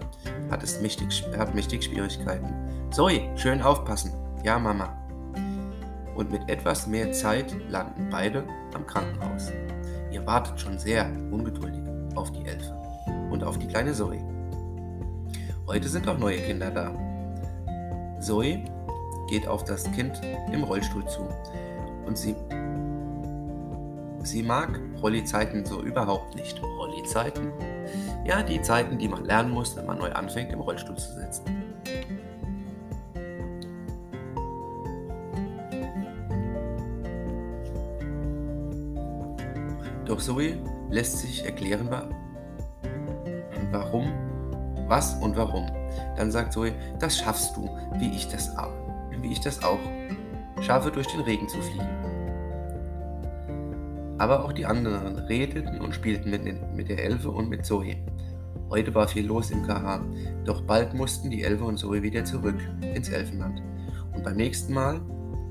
hat, 0.50 0.64
es 0.64 0.82
mächtig, 0.82 1.24
hat 1.38 1.54
mächtig 1.54 1.84
Schwierigkeiten. 1.84 2.52
Zoe, 2.90 3.30
schön 3.38 3.62
aufpassen. 3.62 4.14
Ja, 4.44 4.58
Mama 4.58 5.03
und 6.16 6.32
mit 6.32 6.50
etwas 6.50 6.88
mehr 6.88 7.12
Zeit 7.12 7.56
landen 7.70 8.10
beide 8.10 8.44
am 8.74 8.86
Krankenhaus. 8.86 9.52
Ihr 10.12 10.26
wartet 10.26 10.60
schon 10.60 10.78
sehr 10.78 11.06
ungeduldig 11.32 11.82
auf 12.16 12.32
die 12.32 12.46
Elfe 12.46 12.74
und 13.32 13.44
auf 13.44 13.58
die 13.58 13.68
kleine 13.68 13.94
Zoe. 13.94 14.20
Heute 15.66 15.88
sind 15.88 16.08
auch 16.08 16.18
neue 16.18 16.38
Kinder 16.38 16.70
da. 16.70 16.92
Zoe 18.20 18.64
geht 19.30 19.48
auf 19.48 19.64
das 19.64 19.84
Kind 19.92 20.22
im 20.52 20.64
Rollstuhl 20.64 21.06
zu 21.08 21.28
und 22.06 22.18
sie, 22.18 22.36
sie 24.24 24.44
mag 24.44 24.80
Rolli-Zeiten 25.02 25.66
so 25.66 25.82
überhaupt 25.82 26.36
nicht. 26.36 26.62
Rolli-Zeiten? 26.62 27.52
Ja, 28.26 28.44
die 28.44 28.62
Zeiten, 28.62 28.98
die 28.98 29.08
man 29.08 29.26
lernen 29.26 29.52
muss, 29.52 29.76
wenn 29.76 29.86
man 29.86 29.98
neu 29.98 30.12
anfängt, 30.12 30.52
im 30.54 30.60
Rollstuhl 30.62 30.96
zu 30.96 31.14
sitzen. 31.14 31.44
Zoe 40.24 40.58
lässt 40.90 41.18
sich 41.18 41.44
erklären, 41.44 41.90
warum, 43.72 44.08
was 44.88 45.16
und 45.16 45.36
warum. 45.36 45.66
Dann 46.16 46.32
sagt 46.32 46.54
Zoe, 46.54 46.72
das 47.00 47.18
schaffst 47.18 47.58
du, 47.58 47.70
wie 48.00 48.10
ich 48.16 48.30
das 48.30 48.58
auch, 48.58 48.72
wie 49.22 49.34
ich 49.34 49.42
das 49.42 49.62
auch 49.64 49.80
schaffe, 50.62 50.92
durch 50.92 51.08
den 51.08 51.20
Regen 51.22 51.50
zu 51.50 51.62
fliegen. 51.62 51.90
Aber 54.18 54.46
auch 54.46 54.54
die 54.54 54.66
anderen 54.66 55.20
redeten 55.20 55.82
und 55.82 55.94
spielten 55.94 56.30
mit, 56.30 56.74
mit 56.74 56.88
der 56.88 57.04
Elfe 57.04 57.30
und 57.30 57.50
mit 57.50 57.66
Zoe. 57.66 57.98
Heute 58.70 58.96
war 58.96 59.10
viel 59.10 59.26
los 59.26 59.52
im 59.52 59.68
KH, 59.68 60.06
doch 60.46 60.62
bald 60.62 60.94
mussten 60.94 61.30
die 61.30 61.44
Elfe 61.44 61.66
und 61.66 61.78
Zoe 61.78 62.02
wieder 62.02 62.24
zurück 62.24 62.60
ins 62.94 63.10
Elfenland. 63.10 63.62
Und 64.16 64.24
beim 64.24 64.38
nächsten 64.38 64.74
Mal 64.74 65.02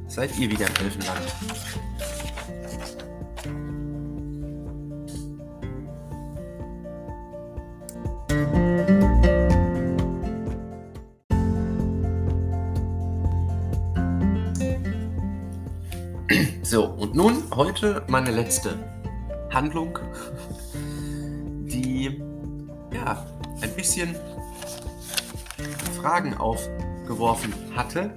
seid 0.07 0.31
ihr 0.38 0.50
wieder 0.50 0.67
im 0.67 0.87
Elfenland. 0.87 2.22
Heute 17.54 18.02
meine 18.09 18.30
letzte 18.30 18.78
Handlung, 19.50 19.99
die 20.75 22.23
ja 22.92 23.26
ein 23.61 23.71
bisschen 23.76 24.16
Fragen 26.00 26.35
aufgeworfen 26.35 27.52
hatte. 27.76 28.11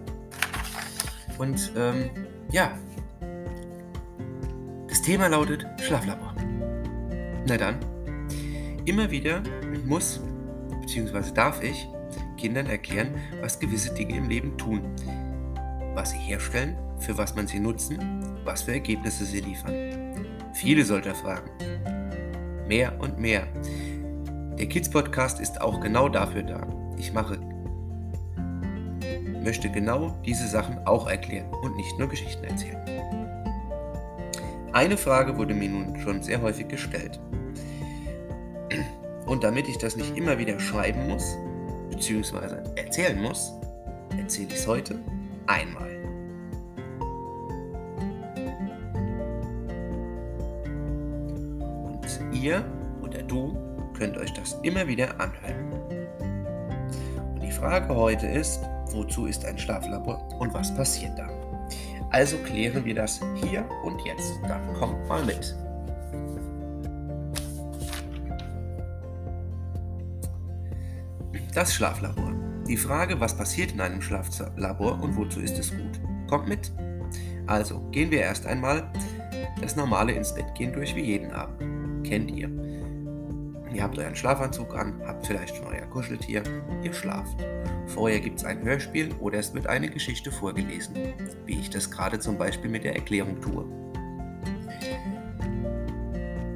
Und 1.37 1.71
ähm, 1.75 2.09
ja, 2.51 2.71
das 4.87 5.01
Thema 5.01 5.27
lautet 5.27 5.65
Schlaflabor. 5.81 6.33
Na 7.45 7.57
dann, 7.57 7.79
immer 8.85 9.11
wieder 9.11 9.43
muss 9.85 10.21
bzw. 10.81 11.33
darf 11.33 11.61
ich 11.61 11.87
Kindern 12.37 12.67
erklären, 12.67 13.09
was 13.41 13.59
gewisse 13.59 13.93
Dinge 13.93 14.15
im 14.15 14.29
Leben 14.29 14.57
tun, 14.57 14.81
was 15.93 16.11
sie 16.11 16.17
herstellen, 16.17 16.77
für 16.99 17.17
was 17.17 17.35
man 17.35 17.47
sie 17.47 17.59
nutzen, 17.59 18.25
was 18.45 18.61
für 18.61 18.73
Ergebnisse 18.73 19.25
sie 19.25 19.41
liefern. 19.41 19.73
Viele 20.53 20.85
solcher 20.85 21.15
Fragen. 21.15 21.49
Mehr 22.67 22.93
und 22.99 23.19
mehr. 23.19 23.47
Der 24.57 24.67
Kids 24.67 24.89
Podcast 24.89 25.41
ist 25.41 25.59
auch 25.59 25.81
genau 25.81 26.07
dafür 26.07 26.43
da. 26.43 26.65
Ich 26.97 27.11
mache 27.11 27.39
möchte 29.43 29.69
genau 29.69 30.17
diese 30.25 30.47
Sachen 30.47 30.79
auch 30.87 31.07
erklären 31.07 31.47
und 31.61 31.75
nicht 31.75 31.99
nur 31.99 32.09
Geschichten 32.09 32.43
erzählen. 32.45 32.81
Eine 34.73 34.97
Frage 34.97 35.37
wurde 35.37 35.53
mir 35.53 35.69
nun 35.69 35.99
schon 35.99 36.21
sehr 36.21 36.41
häufig 36.41 36.67
gestellt. 36.67 37.19
Und 39.25 39.43
damit 39.43 39.69
ich 39.69 39.77
das 39.77 39.95
nicht 39.95 40.17
immer 40.17 40.37
wieder 40.37 40.59
schreiben 40.59 41.07
muss, 41.07 41.37
beziehungsweise 41.91 42.63
erzählen 42.75 43.21
muss, 43.21 43.53
erzähle 44.17 44.47
ich 44.49 44.55
es 44.55 44.67
heute 44.67 44.99
einmal. 45.47 45.95
Ihr 52.45 52.63
oder 53.01 53.23
du 53.23 53.57
könnt 53.97 54.17
euch 54.17 54.31
das 54.33 54.53
immer 54.61 54.87
wieder 54.87 55.19
anhören. 55.19 55.71
Und 57.33 57.41
die 57.41 57.51
Frage 57.51 57.93
heute 57.95 58.27
ist, 58.27 58.61
wozu 58.91 59.25
ist 59.25 59.43
ein 59.45 59.57
Schlaflabor 59.57 60.29
und 60.39 60.53
was 60.53 60.73
passiert 60.75 61.17
da? 61.17 61.27
Also 62.11 62.37
klären 62.37 62.85
wir 62.85 62.95
das 62.95 63.19
hier 63.35 63.67
und 63.83 63.99
jetzt. 64.05 64.39
Dann 64.47 64.61
kommt 64.75 65.07
mal 65.07 65.25
mit. 65.25 65.55
Das 71.53 71.73
Schlaflabor. 71.73 72.33
Die 72.67 72.77
Frage, 72.77 73.19
was 73.19 73.35
passiert 73.35 73.71
in 73.71 73.81
einem 73.81 74.01
Schlaflabor 74.01 75.01
und 75.01 75.15
wozu 75.17 75.39
ist 75.39 75.57
es 75.57 75.71
gut? 75.71 75.99
Kommt 76.27 76.47
mit. 76.47 76.71
Also, 77.47 77.79
gehen 77.91 78.11
wir 78.11 78.21
erst 78.21 78.45
einmal 78.45 78.91
das 79.61 79.75
normale 79.75 80.13
ins 80.13 80.33
Bett 80.33 80.53
gehen 80.55 80.73
durch 80.73 80.95
wie 80.95 81.03
jeden 81.03 81.31
Abend. 81.31 81.64
Kennt 82.07 82.31
ihr. 82.31 82.50
Ihr 83.74 83.83
habt 83.83 83.97
euren 83.97 84.15
Schlafanzug 84.15 84.74
an, 84.75 85.01
habt 85.05 85.25
vielleicht 85.25 85.55
schon 85.55 85.67
euer 85.67 85.85
Kuscheltier, 85.88 86.43
ihr 86.81 86.93
schlaft. 86.93 87.38
Vorher 87.88 88.19
gibt 88.19 88.39
es 88.39 88.45
ein 88.45 88.62
Hörspiel 88.63 89.13
oder 89.19 89.39
es 89.39 89.53
wird 89.53 89.67
eine 89.67 89.89
Geschichte 89.89 90.31
vorgelesen, 90.31 90.95
wie 91.45 91.59
ich 91.59 91.69
das 91.69 91.91
gerade 91.91 92.19
zum 92.19 92.38
Beispiel 92.38 92.69
mit 92.69 92.83
der 92.83 92.95
Erklärung 92.95 93.41
tue. 93.41 93.65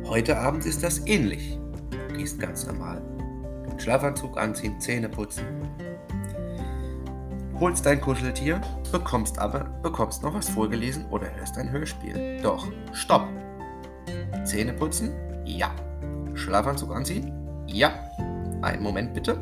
Heute 0.05 0.37
Abend 0.37 0.65
ist 0.65 0.83
das 0.83 1.05
ähnlich. 1.07 1.59
Gehst 2.15 2.39
ganz 2.39 2.65
normal 2.65 3.01
Schlafanzug 3.79 4.37
anziehen, 4.37 4.79
Zähne 4.79 5.09
putzen. 5.09 5.45
Holst 7.59 7.85
dein 7.85 7.99
Kuscheltier, 7.99 8.61
bekommst 8.91 9.39
aber 9.39 9.65
bekommst 9.81 10.23
noch 10.23 10.33
was 10.33 10.49
vorgelesen 10.49 11.05
oder 11.07 11.33
hörst 11.35 11.57
ein 11.57 11.69
Hörspiel. 11.71 12.39
Doch, 12.41 12.67
stopp! 12.93 13.27
Zähne 14.45 14.73
putzen? 14.73 15.11
Ja. 15.49 15.71
Schlafanzug 16.35 16.95
anziehen? 16.95 17.33
Ja. 17.67 17.91
Einen 18.61 18.83
Moment 18.83 19.13
bitte. 19.13 19.39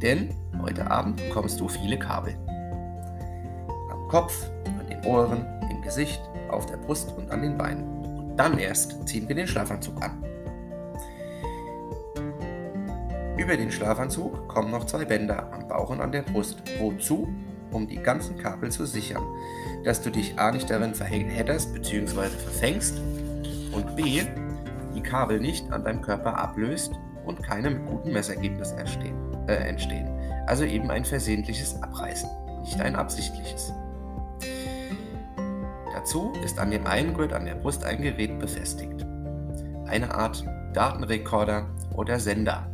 Denn 0.00 0.30
heute 0.62 0.88
Abend 0.88 1.16
bekommst 1.16 1.58
du 1.58 1.68
viele 1.68 1.98
Kabel. 1.98 2.36
Am 3.90 4.06
Kopf, 4.08 4.48
an 4.78 4.86
den 4.86 5.04
Ohren, 5.04 5.44
im 5.70 5.82
Gesicht, 5.82 6.20
auf 6.50 6.66
der 6.66 6.76
Brust 6.76 7.12
und 7.16 7.30
an 7.30 7.42
den 7.42 7.58
Beinen. 7.58 7.84
Und 8.06 8.36
dann 8.36 8.58
erst 8.58 9.08
ziehen 9.08 9.28
wir 9.28 9.34
den 9.34 9.48
Schlafanzug 9.48 10.00
an. 10.02 10.22
Über 13.36 13.56
den 13.56 13.70
Schlafanzug 13.72 14.48
kommen 14.48 14.70
noch 14.70 14.84
zwei 14.84 15.04
Bänder 15.04 15.52
am 15.52 15.68
Bauch 15.68 15.90
und 15.90 16.00
an 16.00 16.12
der 16.12 16.22
Brust. 16.22 16.62
Wozu? 16.78 17.28
Um 17.70 17.86
die 17.86 17.96
ganzen 17.96 18.38
Kabel 18.38 18.70
zu 18.70 18.86
sichern, 18.86 19.22
dass 19.84 20.00
du 20.00 20.10
dich 20.10 20.38
A 20.38 20.52
nicht 20.52 20.70
darin 20.70 20.94
verhedderst 20.94 21.74
bzw. 21.74 22.28
verfängst 22.28 22.98
und 23.72 23.94
B 23.94 24.22
die 24.94 25.02
Kabel 25.02 25.40
nicht 25.40 25.70
an 25.72 25.84
deinem 25.84 26.02
Körper 26.02 26.36
ablöst 26.38 26.92
und 27.24 27.42
keine 27.42 27.74
guten 27.80 28.12
Messergebnissen 28.12 28.78
äh, 29.48 29.54
entstehen. 29.54 30.08
Also 30.46 30.64
eben 30.64 30.90
ein 30.90 31.04
versehentliches 31.04 31.80
Abreißen, 31.82 32.28
nicht 32.62 32.80
ein 32.80 32.96
absichtliches. 32.96 33.72
Dazu 35.92 36.32
ist 36.44 36.58
an 36.58 36.70
dem 36.70 36.86
einen 36.86 37.12
Gurt 37.12 37.32
an 37.32 37.44
der 37.44 37.56
Brust 37.56 37.84
ein 37.84 38.00
Gerät 38.00 38.38
befestigt. 38.38 39.04
Eine 39.86 40.14
Art 40.14 40.44
Datenrekorder 40.72 41.66
oder 41.94 42.18
Sender, 42.18 42.70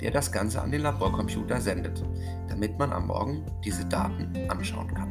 der 0.00 0.10
das 0.10 0.32
Ganze 0.32 0.62
an 0.62 0.70
den 0.70 0.82
Laborcomputer 0.82 1.60
sendet, 1.60 2.02
damit 2.48 2.78
man 2.78 2.92
am 2.92 3.08
Morgen 3.08 3.44
diese 3.64 3.84
Daten 3.84 4.32
anschauen 4.48 4.94
kann. 4.94 5.10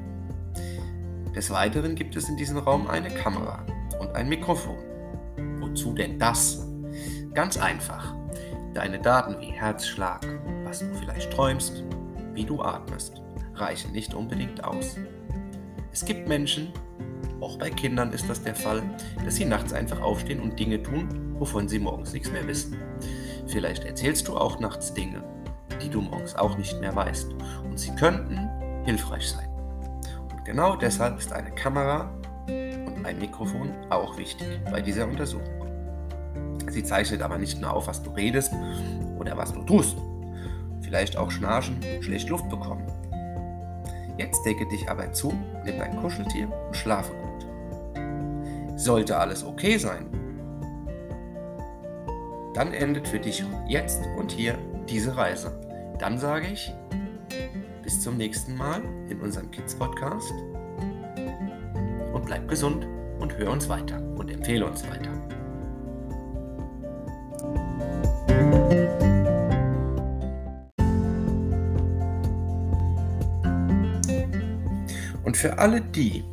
Des 1.36 1.52
Weiteren 1.52 1.96
gibt 1.96 2.16
es 2.16 2.28
in 2.28 2.38
diesem 2.38 2.58
Raum 2.58 2.88
eine 2.88 3.10
Kamera 3.10 3.64
und 4.00 4.16
ein 4.16 4.30
Mikrofon. 4.30 4.89
Wozu 5.70 5.94
denn 5.94 6.18
das? 6.18 6.66
Ganz 7.36 7.58
einfach. 7.58 8.16
Deine 8.74 9.00
Daten 9.00 9.40
wie 9.40 9.52
Herzschlag, 9.52 10.26
was 10.64 10.80
du 10.80 10.92
vielleicht 10.96 11.32
träumst, 11.32 11.84
wie 12.34 12.44
du 12.44 12.62
atmest, 12.62 13.22
reichen 13.54 13.92
nicht 13.92 14.16
unbedingt 14.16 14.64
aus. 14.64 14.96
Es 15.92 16.04
gibt 16.04 16.28
Menschen, 16.28 16.74
auch 17.40 17.58
bei 17.60 17.70
Kindern 17.70 18.12
ist 18.14 18.28
das 18.28 18.42
der 18.42 18.56
Fall, 18.56 18.82
dass 19.24 19.36
sie 19.36 19.46
nachts 19.46 19.72
einfach 19.72 20.02
aufstehen 20.02 20.40
und 20.40 20.60
Dinge 20.60 20.82
tun, 20.82 21.36
wovon 21.38 21.70
sie 21.70 21.78
morgens 21.78 22.14
nichts 22.14 22.32
mehr 22.32 22.48
wissen. 22.48 22.76
Vielleicht 23.46 23.84
erzählst 23.84 24.28
du 24.28 24.36
auch 24.36 24.60
nachts 24.60 24.92
Dinge, 24.94 25.24
die 25.84 25.90
du 25.90 26.02
morgens 26.02 26.36
auch 26.36 26.58
nicht 26.58 26.80
mehr 26.82 26.96
weißt. 26.96 27.32
Und 27.64 27.80
sie 27.80 27.96
könnten 27.96 28.50
hilfreich 28.86 29.30
sein. 29.30 29.50
Und 30.32 30.44
genau 30.46 30.76
deshalb 30.76 31.20
ist 31.20 31.32
eine 31.32 31.52
Kamera 31.52 32.12
und 32.48 33.06
ein 33.06 33.20
Mikrofon 33.20 33.72
auch 33.92 34.18
wichtig 34.18 34.48
bei 34.72 34.82
dieser 34.82 35.08
Untersuchung. 35.08 35.59
Sie 36.70 36.84
zeichnet 36.84 37.22
aber 37.22 37.38
nicht 37.38 37.60
nur 37.62 37.74
auf, 37.74 37.88
was 37.88 38.04
du 38.04 38.12
redest 38.12 38.52
oder 39.18 39.38
was 39.38 39.54
du 39.54 39.62
tust. 39.64 39.98
Vielleicht 40.82 41.18
auch 41.18 41.32
schnarchen, 41.32 41.78
schlecht 42.02 42.30
Luft 42.30 42.50
bekommen. 42.50 42.86
Jetzt 44.18 44.44
decke 44.46 44.68
dich 44.68 44.90
aber 44.90 45.12
zu, 45.14 45.34
nimm 45.64 45.78
dein 45.80 45.96
Kuscheltier 45.98 46.52
und 46.68 46.76
schlafe 46.76 47.14
gut. 47.14 48.80
Sollte 48.80 49.18
alles 49.18 49.46
okay 49.46 49.78
sein, 49.78 50.08
dann 52.54 52.74
endet 52.74 53.08
für 53.08 53.20
dich 53.20 53.44
jetzt 53.68 54.02
und 54.18 54.32
hier 54.32 54.58
diese 54.90 55.16
Reise. 55.16 55.58
Dann 56.00 56.18
sage 56.18 56.48
ich 56.48 56.74
bis 57.84 58.02
zum 58.02 58.18
nächsten 58.18 58.56
Mal 58.56 58.82
in 59.10 59.22
unserem 59.22 59.50
Kids 59.52 59.76
Podcast 59.76 60.34
und 62.14 62.26
bleib 62.26 62.48
gesund 62.48 62.86
und 63.20 63.38
hör 63.38 63.52
uns 63.52 63.70
weiter 63.70 64.02
und 64.18 64.30
empfehle 64.30 64.66
uns 64.66 64.84
weiter. 64.90 65.12
Für 75.40 75.58
alle 75.58 75.80
die, 75.80 76.26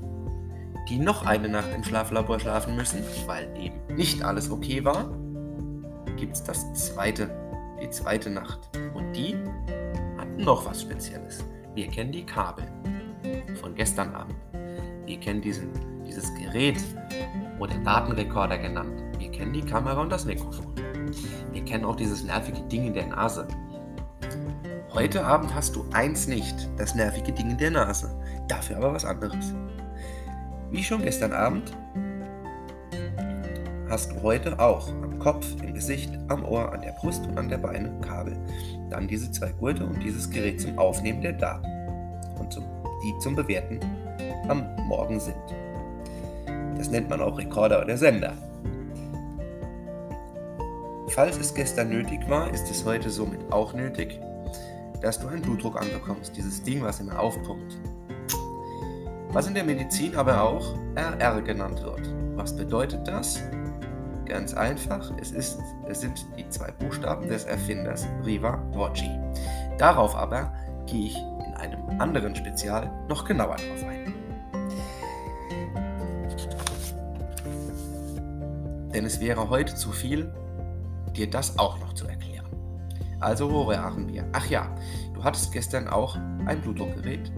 die 0.89 0.99
noch 0.99 1.25
eine 1.25 1.49
Nacht 1.49 1.69
im 1.73 1.85
Schlaflabor 1.85 2.41
schlafen 2.41 2.75
müssen, 2.75 3.05
weil 3.27 3.49
eben 3.57 3.77
nicht 3.95 4.25
alles 4.25 4.51
okay 4.51 4.85
war, 4.85 5.09
gibt 6.17 6.35
es 6.35 6.43
das 6.43 6.75
zweite, 6.75 7.31
die 7.81 7.89
zweite 7.91 8.31
Nacht. 8.31 8.59
Und 8.95 9.13
die 9.13 9.37
hat 10.19 10.29
noch 10.39 10.67
was 10.67 10.83
Spezielles. 10.83 11.45
Wir 11.77 11.87
kennen 11.87 12.11
die 12.11 12.27
Kabel 12.27 12.65
von 13.61 13.77
gestern 13.77 14.13
Abend. 14.13 14.35
Wir 15.05 15.21
kennen 15.21 15.41
diesen, 15.41 15.71
dieses 16.05 16.35
Gerät 16.35 16.83
oder 17.61 17.79
Datenrekorder 17.85 18.59
genannt. 18.59 19.05
Wir 19.21 19.31
kennen 19.31 19.53
die 19.53 19.63
Kamera 19.63 20.01
und 20.01 20.11
das 20.11 20.25
Mikrofon. 20.25 20.75
Wir 21.53 21.65
kennen 21.65 21.85
auch 21.85 21.97
dieses 21.97 22.25
nervige 22.25 22.61
Ding 22.63 22.89
in 22.89 22.95
der 22.95 23.07
Nase. 23.07 23.47
Heute 24.97 25.27
Abend 25.27 25.55
hast 25.55 25.77
du 25.77 25.85
eins 25.93 26.27
nicht, 26.27 26.71
das 26.79 26.95
nervige 26.95 27.31
Ding 27.31 27.51
in 27.51 27.59
der 27.59 27.71
Nase. 27.71 28.09
Dafür 28.49 28.79
aber 28.79 28.95
was 28.95 29.05
anderes. 29.05 29.53
Wie 30.71 30.83
schon 30.83 31.03
gestern 31.03 31.35
Abend 31.35 31.77
hast 33.91 34.11
du 34.13 34.23
heute 34.23 34.59
auch 34.59 34.89
am 34.89 35.19
Kopf, 35.19 35.45
im 35.63 35.75
Gesicht, 35.75 36.11
am 36.29 36.47
Ohr, 36.47 36.73
an 36.73 36.81
der 36.81 36.93
Brust 36.93 37.27
und 37.27 37.37
an 37.37 37.51
der 37.51 37.59
Beine 37.59 37.93
Kabel. 38.01 38.39
Dann 38.89 39.07
diese 39.07 39.31
zwei 39.31 39.51
Gurte 39.51 39.85
und 39.85 40.03
dieses 40.03 40.31
Gerät 40.31 40.63
zum 40.63 40.79
Aufnehmen 40.79 41.21
der 41.21 41.35
Daten 41.35 41.69
und 42.39 42.51
zum, 42.51 42.65
die 43.05 43.19
zum 43.19 43.37
Bewerten 43.37 43.79
am 44.49 44.65
Morgen 44.87 45.21
sind. 45.21 45.37
Das 46.79 46.91
nennt 46.91 47.11
man 47.11 47.21
auch 47.21 47.37
Rekorder 47.37 47.83
oder 47.83 47.99
Sender. 47.99 48.33
Falls 51.09 51.37
es 51.37 51.53
gestern 51.53 51.91
nötig 51.91 52.21
war, 52.31 52.51
ist 52.55 52.71
es 52.71 52.83
heute 52.87 53.11
somit 53.11 53.53
auch 53.53 53.75
nötig, 53.75 54.21
dass 55.01 55.19
du 55.19 55.29
einen 55.29 55.43
Blutdruck 55.43 55.81
anbekommst, 55.81 56.37
dieses 56.37 56.63
Ding, 56.63 56.83
was 56.83 57.01
immer 57.01 57.19
aufpumpt. 57.19 57.79
Was 59.31 59.47
in 59.47 59.55
der 59.55 59.65
Medizin 59.65 60.17
aber 60.17 60.43
auch 60.43 60.75
RR 60.95 61.43
genannt 61.43 61.83
wird. 61.83 62.03
Was 62.37 62.57
bedeutet 62.57 63.07
das? 63.07 63.41
Ganz 64.25 64.55
einfach, 64.55 65.13
es, 65.21 65.31
ist, 65.31 65.59
es 65.89 66.01
sind 66.01 66.27
die 66.37 66.49
zwei 66.49 66.71
Buchstaben 66.73 67.29
des 67.29 67.45
Erfinders 67.45 68.07
Riva 68.25 68.55
Rocci. 68.75 69.11
Darauf 69.79 70.17
aber 70.17 70.53
gehe 70.87 71.07
ich 71.07 71.17
in 71.17 71.55
einem 71.55 72.01
anderen 72.01 72.35
Spezial 72.35 72.91
noch 73.09 73.25
genauer 73.25 73.57
drauf 73.57 73.85
ein. 73.85 74.15
Denn 78.93 79.05
es 79.05 79.21
wäre 79.21 79.51
heute 79.51 79.75
zu 79.75 79.93
viel, 79.93 80.33
dir 81.15 81.29
das 81.29 81.59
auch 81.59 81.79
noch 81.79 81.93
zu 81.93 82.07
erklären. 82.07 82.36
Also 83.21 83.51
wo 83.51 83.67
waren 83.67 84.09
wir? 84.09 84.29
Ach 84.33 84.47
ja, 84.47 84.75
du 85.15 85.25
hattest 85.25 85.53
gestern 85.53 85.89
auch 85.89 86.17
ein 86.47 86.61
Blutdruckgerät 86.61 87.33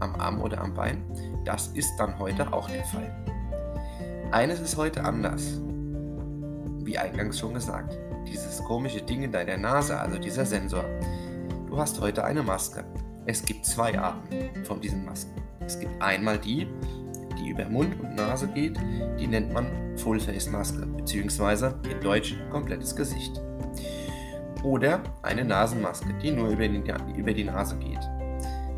am 0.00 0.14
Arm 0.16 0.40
oder 0.40 0.60
am 0.60 0.74
Bein. 0.74 1.02
Das 1.44 1.68
ist 1.68 1.94
dann 1.98 2.18
heute 2.18 2.52
auch 2.52 2.68
der 2.70 2.84
Fall. 2.84 3.14
Eines 4.30 4.60
ist 4.60 4.76
heute 4.76 5.04
anders 5.04 5.60
wie 6.90 6.98
eingangs 6.98 7.38
schon 7.38 7.54
gesagt, 7.54 7.96
dieses 8.26 8.58
komische 8.64 9.00
Ding 9.02 9.22
in 9.22 9.30
deiner 9.30 9.56
Nase, 9.56 9.98
also 9.98 10.18
dieser 10.18 10.44
Sensor. 10.44 10.84
Du 11.68 11.76
hast 11.78 12.00
heute 12.00 12.24
eine 12.24 12.42
Maske. 12.42 12.84
Es 13.26 13.44
gibt 13.44 13.64
zwei 13.64 13.96
Arten 13.96 14.64
von 14.64 14.80
diesen 14.80 15.04
Masken. 15.04 15.40
Es 15.60 15.78
gibt 15.78 16.02
einmal 16.02 16.38
die, 16.38 16.66
die 17.38 17.50
über 17.50 17.68
Mund 17.68 17.94
und 18.00 18.16
Nase 18.16 18.48
geht, 18.48 18.76
die 19.20 19.26
nennt 19.26 19.52
man 19.52 19.66
Full-Face-Maske, 19.98 20.84
beziehungsweise 20.86 21.78
in 21.88 22.00
Deutsch 22.00 22.36
komplettes 22.50 22.96
Gesicht. 22.96 23.40
Oder 24.62 25.00
eine 25.22 25.44
Nasenmaske, 25.44 26.12
die 26.22 26.30
nur 26.32 26.48
über 26.48 26.68
die, 26.68 26.82
über 27.16 27.32
die 27.32 27.44
Nase 27.44 27.76
geht. 27.76 28.00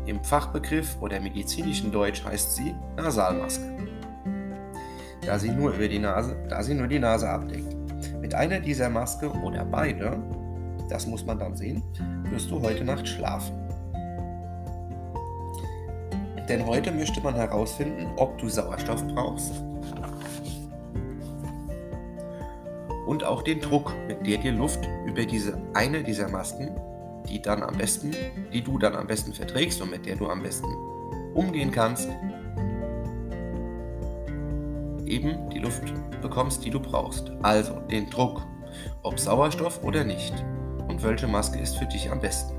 Im 0.05 0.23
Fachbegriff 0.23 0.97
oder 1.01 1.19
medizinischen 1.19 1.91
Deutsch 1.91 2.23
heißt 2.23 2.55
sie 2.55 2.73
Nasalmaske. 2.95 3.77
Da 5.25 5.39
sie 5.39 5.51
nur 5.51 5.73
über 5.73 5.87
die 5.87 5.99
Nase, 5.99 6.35
da 6.49 6.63
sie 6.63 6.73
nur 6.73 6.87
die 6.87 6.99
Nase 6.99 7.29
abdeckt. 7.29 7.75
Mit 8.21 8.33
einer 8.33 8.59
dieser 8.59 8.89
Maske 8.89 9.29
oder 9.29 9.65
beide, 9.65 10.21
das 10.89 11.05
muss 11.05 11.25
man 11.25 11.39
dann 11.39 11.55
sehen, 11.55 11.83
wirst 12.29 12.49
du 12.51 12.61
heute 12.61 12.83
Nacht 12.83 13.07
schlafen. 13.07 13.55
Denn 16.49 16.65
heute 16.65 16.91
möchte 16.91 17.21
man 17.21 17.35
herausfinden, 17.35 18.07
ob 18.17 18.37
du 18.37 18.49
Sauerstoff 18.49 19.05
brauchst 19.07 19.63
und 23.13 23.23
auch 23.23 23.43
den 23.43 23.61
Druck, 23.61 23.93
mit 24.07 24.25
der 24.25 24.39
dir 24.39 24.51
Luft 24.51 24.89
über 25.05 25.23
diese 25.23 25.55
eine 25.75 26.03
dieser 26.03 26.29
Masken, 26.29 26.71
die 27.29 27.39
dann 27.39 27.61
am 27.61 27.77
besten, 27.77 28.11
die 28.51 28.63
du 28.63 28.79
dann 28.79 28.95
am 28.95 29.05
besten 29.05 29.33
verträgst 29.33 29.79
und 29.83 29.91
mit 29.91 30.07
der 30.07 30.15
du 30.15 30.27
am 30.27 30.41
besten 30.41 30.73
umgehen 31.35 31.69
kannst, 31.69 32.09
eben 35.05 35.47
die 35.51 35.59
Luft 35.59 35.83
bekommst, 36.23 36.65
die 36.65 36.71
du 36.71 36.79
brauchst. 36.79 37.31
Also 37.43 37.81
den 37.81 38.09
Druck, 38.09 38.41
ob 39.03 39.19
Sauerstoff 39.19 39.83
oder 39.83 40.03
nicht. 40.03 40.33
Und 40.87 41.03
welche 41.03 41.27
Maske 41.27 41.59
ist 41.59 41.77
für 41.77 41.85
dich 41.85 42.09
am 42.09 42.19
besten? 42.19 42.55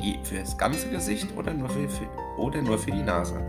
Die 0.00 0.20
für 0.22 0.38
das 0.38 0.56
ganze 0.56 0.88
Gesicht 0.88 1.36
oder 1.36 1.52
nur 1.52 1.68
für, 1.68 1.88
oder 2.36 2.62
nur 2.62 2.78
für 2.78 2.92
die 2.92 3.02
Nase? 3.02 3.44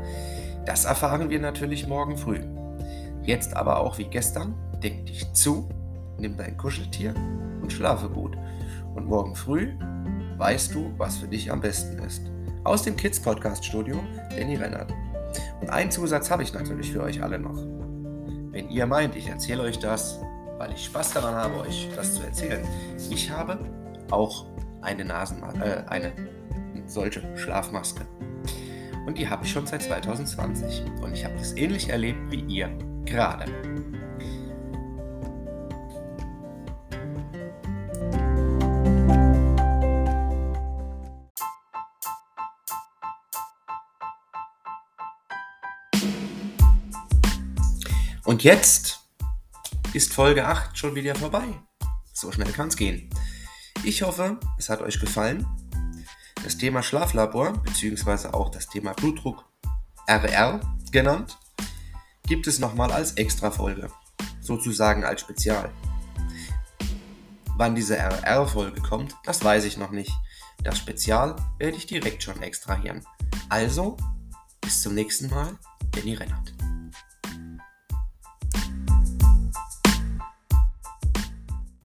Das 0.65 0.85
erfahren 0.85 1.29
wir 1.29 1.39
natürlich 1.39 1.87
morgen 1.87 2.17
früh. 2.17 2.39
Jetzt 3.29 3.55
aber 3.55 3.79
auch 3.79 3.99
wie 3.99 4.05
gestern, 4.05 4.55
denk 4.81 5.05
dich 5.05 5.31
zu, 5.33 5.69
nimm 6.17 6.35
dein 6.35 6.57
Kuscheltier 6.57 7.13
und 7.61 7.71
schlafe 7.71 8.09
gut. 8.09 8.35
Und 8.95 9.05
morgen 9.05 9.35
früh 9.35 9.73
weißt 10.39 10.73
du, 10.73 10.91
was 10.97 11.17
für 11.17 11.27
dich 11.27 11.51
am 11.51 11.61
besten 11.61 11.99
ist. 11.99 12.23
Aus 12.63 12.81
dem 12.81 12.95
Kids 12.95 13.19
Podcast 13.19 13.63
Studio, 13.63 13.99
Danny 14.31 14.55
Rennert. 14.55 14.91
Und 15.61 15.69
einen 15.69 15.91
Zusatz 15.91 16.31
habe 16.31 16.41
ich 16.41 16.55
natürlich 16.55 16.91
für 16.91 17.03
euch 17.03 17.21
alle 17.21 17.37
noch. 17.37 17.63
Wenn 18.51 18.67
ihr 18.71 18.87
meint, 18.87 19.15
ich 19.15 19.27
erzähle 19.27 19.61
euch 19.61 19.77
das, 19.77 20.19
weil 20.57 20.71
ich 20.71 20.85
Spaß 20.85 21.13
daran 21.13 21.35
habe, 21.35 21.59
euch 21.59 21.87
das 21.95 22.15
zu 22.15 22.23
erzählen, 22.23 22.67
ich 23.11 23.29
habe 23.29 23.59
auch 24.09 24.47
eine 24.81 25.05
Nasenmaske, 25.05 25.63
äh, 25.63 25.83
eine 25.87 26.13
solche 26.87 27.21
Schlafmaske. 27.37 28.07
Und 29.05 29.19
die 29.19 29.29
habe 29.29 29.45
ich 29.45 29.51
schon 29.51 29.67
seit 29.67 29.83
2020. 29.83 30.83
Und 31.03 31.13
ich 31.13 31.23
habe 31.23 31.35
das 31.37 31.55
ähnlich 31.55 31.89
erlebt 31.89 32.31
wie 32.31 32.41
ihr 32.41 32.75
gerade. 33.09 33.45
Und 48.25 48.43
jetzt 48.43 48.99
ist 49.93 50.13
Folge 50.13 50.45
8 50.45 50.77
schon 50.77 50.93
wieder 50.93 51.15
vorbei. 51.15 51.47
So 52.13 52.31
schnell 52.31 52.51
kann 52.51 52.67
es 52.67 52.77
gehen. 52.77 53.09
Ich 53.83 54.03
hoffe, 54.03 54.39
es 54.57 54.69
hat 54.69 54.81
euch 54.81 54.99
gefallen. 54.99 55.47
Das 56.43 56.57
Thema 56.57 56.83
Schlaflabor, 56.83 57.53
beziehungsweise 57.63 58.33
auch 58.33 58.49
das 58.49 58.69
Thema 58.69 58.93
Blutdruck, 58.93 59.45
RR 60.07 60.59
genannt, 60.91 61.39
gibt 62.29 62.45
es 62.45 62.59
nochmal 62.59 62.91
als 62.91 63.13
Extra-Folge, 63.13 63.89
sozusagen 64.39 65.03
als 65.03 65.21
Spezial. 65.21 65.71
Wann 67.57 67.73
diese 67.73 67.97
RR-Folge 67.97 68.81
kommt, 68.81 69.15
das 69.25 69.43
weiß 69.43 69.65
ich 69.65 69.77
noch 69.77 69.89
nicht. 69.89 70.11
Das 70.63 70.77
Spezial 70.77 71.35
werde 71.57 71.75
ich 71.75 71.87
direkt 71.87 72.21
schon 72.21 72.41
extrahieren. 72.43 73.03
Also 73.49 73.97
Bis 74.61 74.83
zum 74.83 74.93
nächsten 74.93 75.29
Mal, 75.29 75.57
Benny 75.91 76.13
Rennert. 76.13 76.53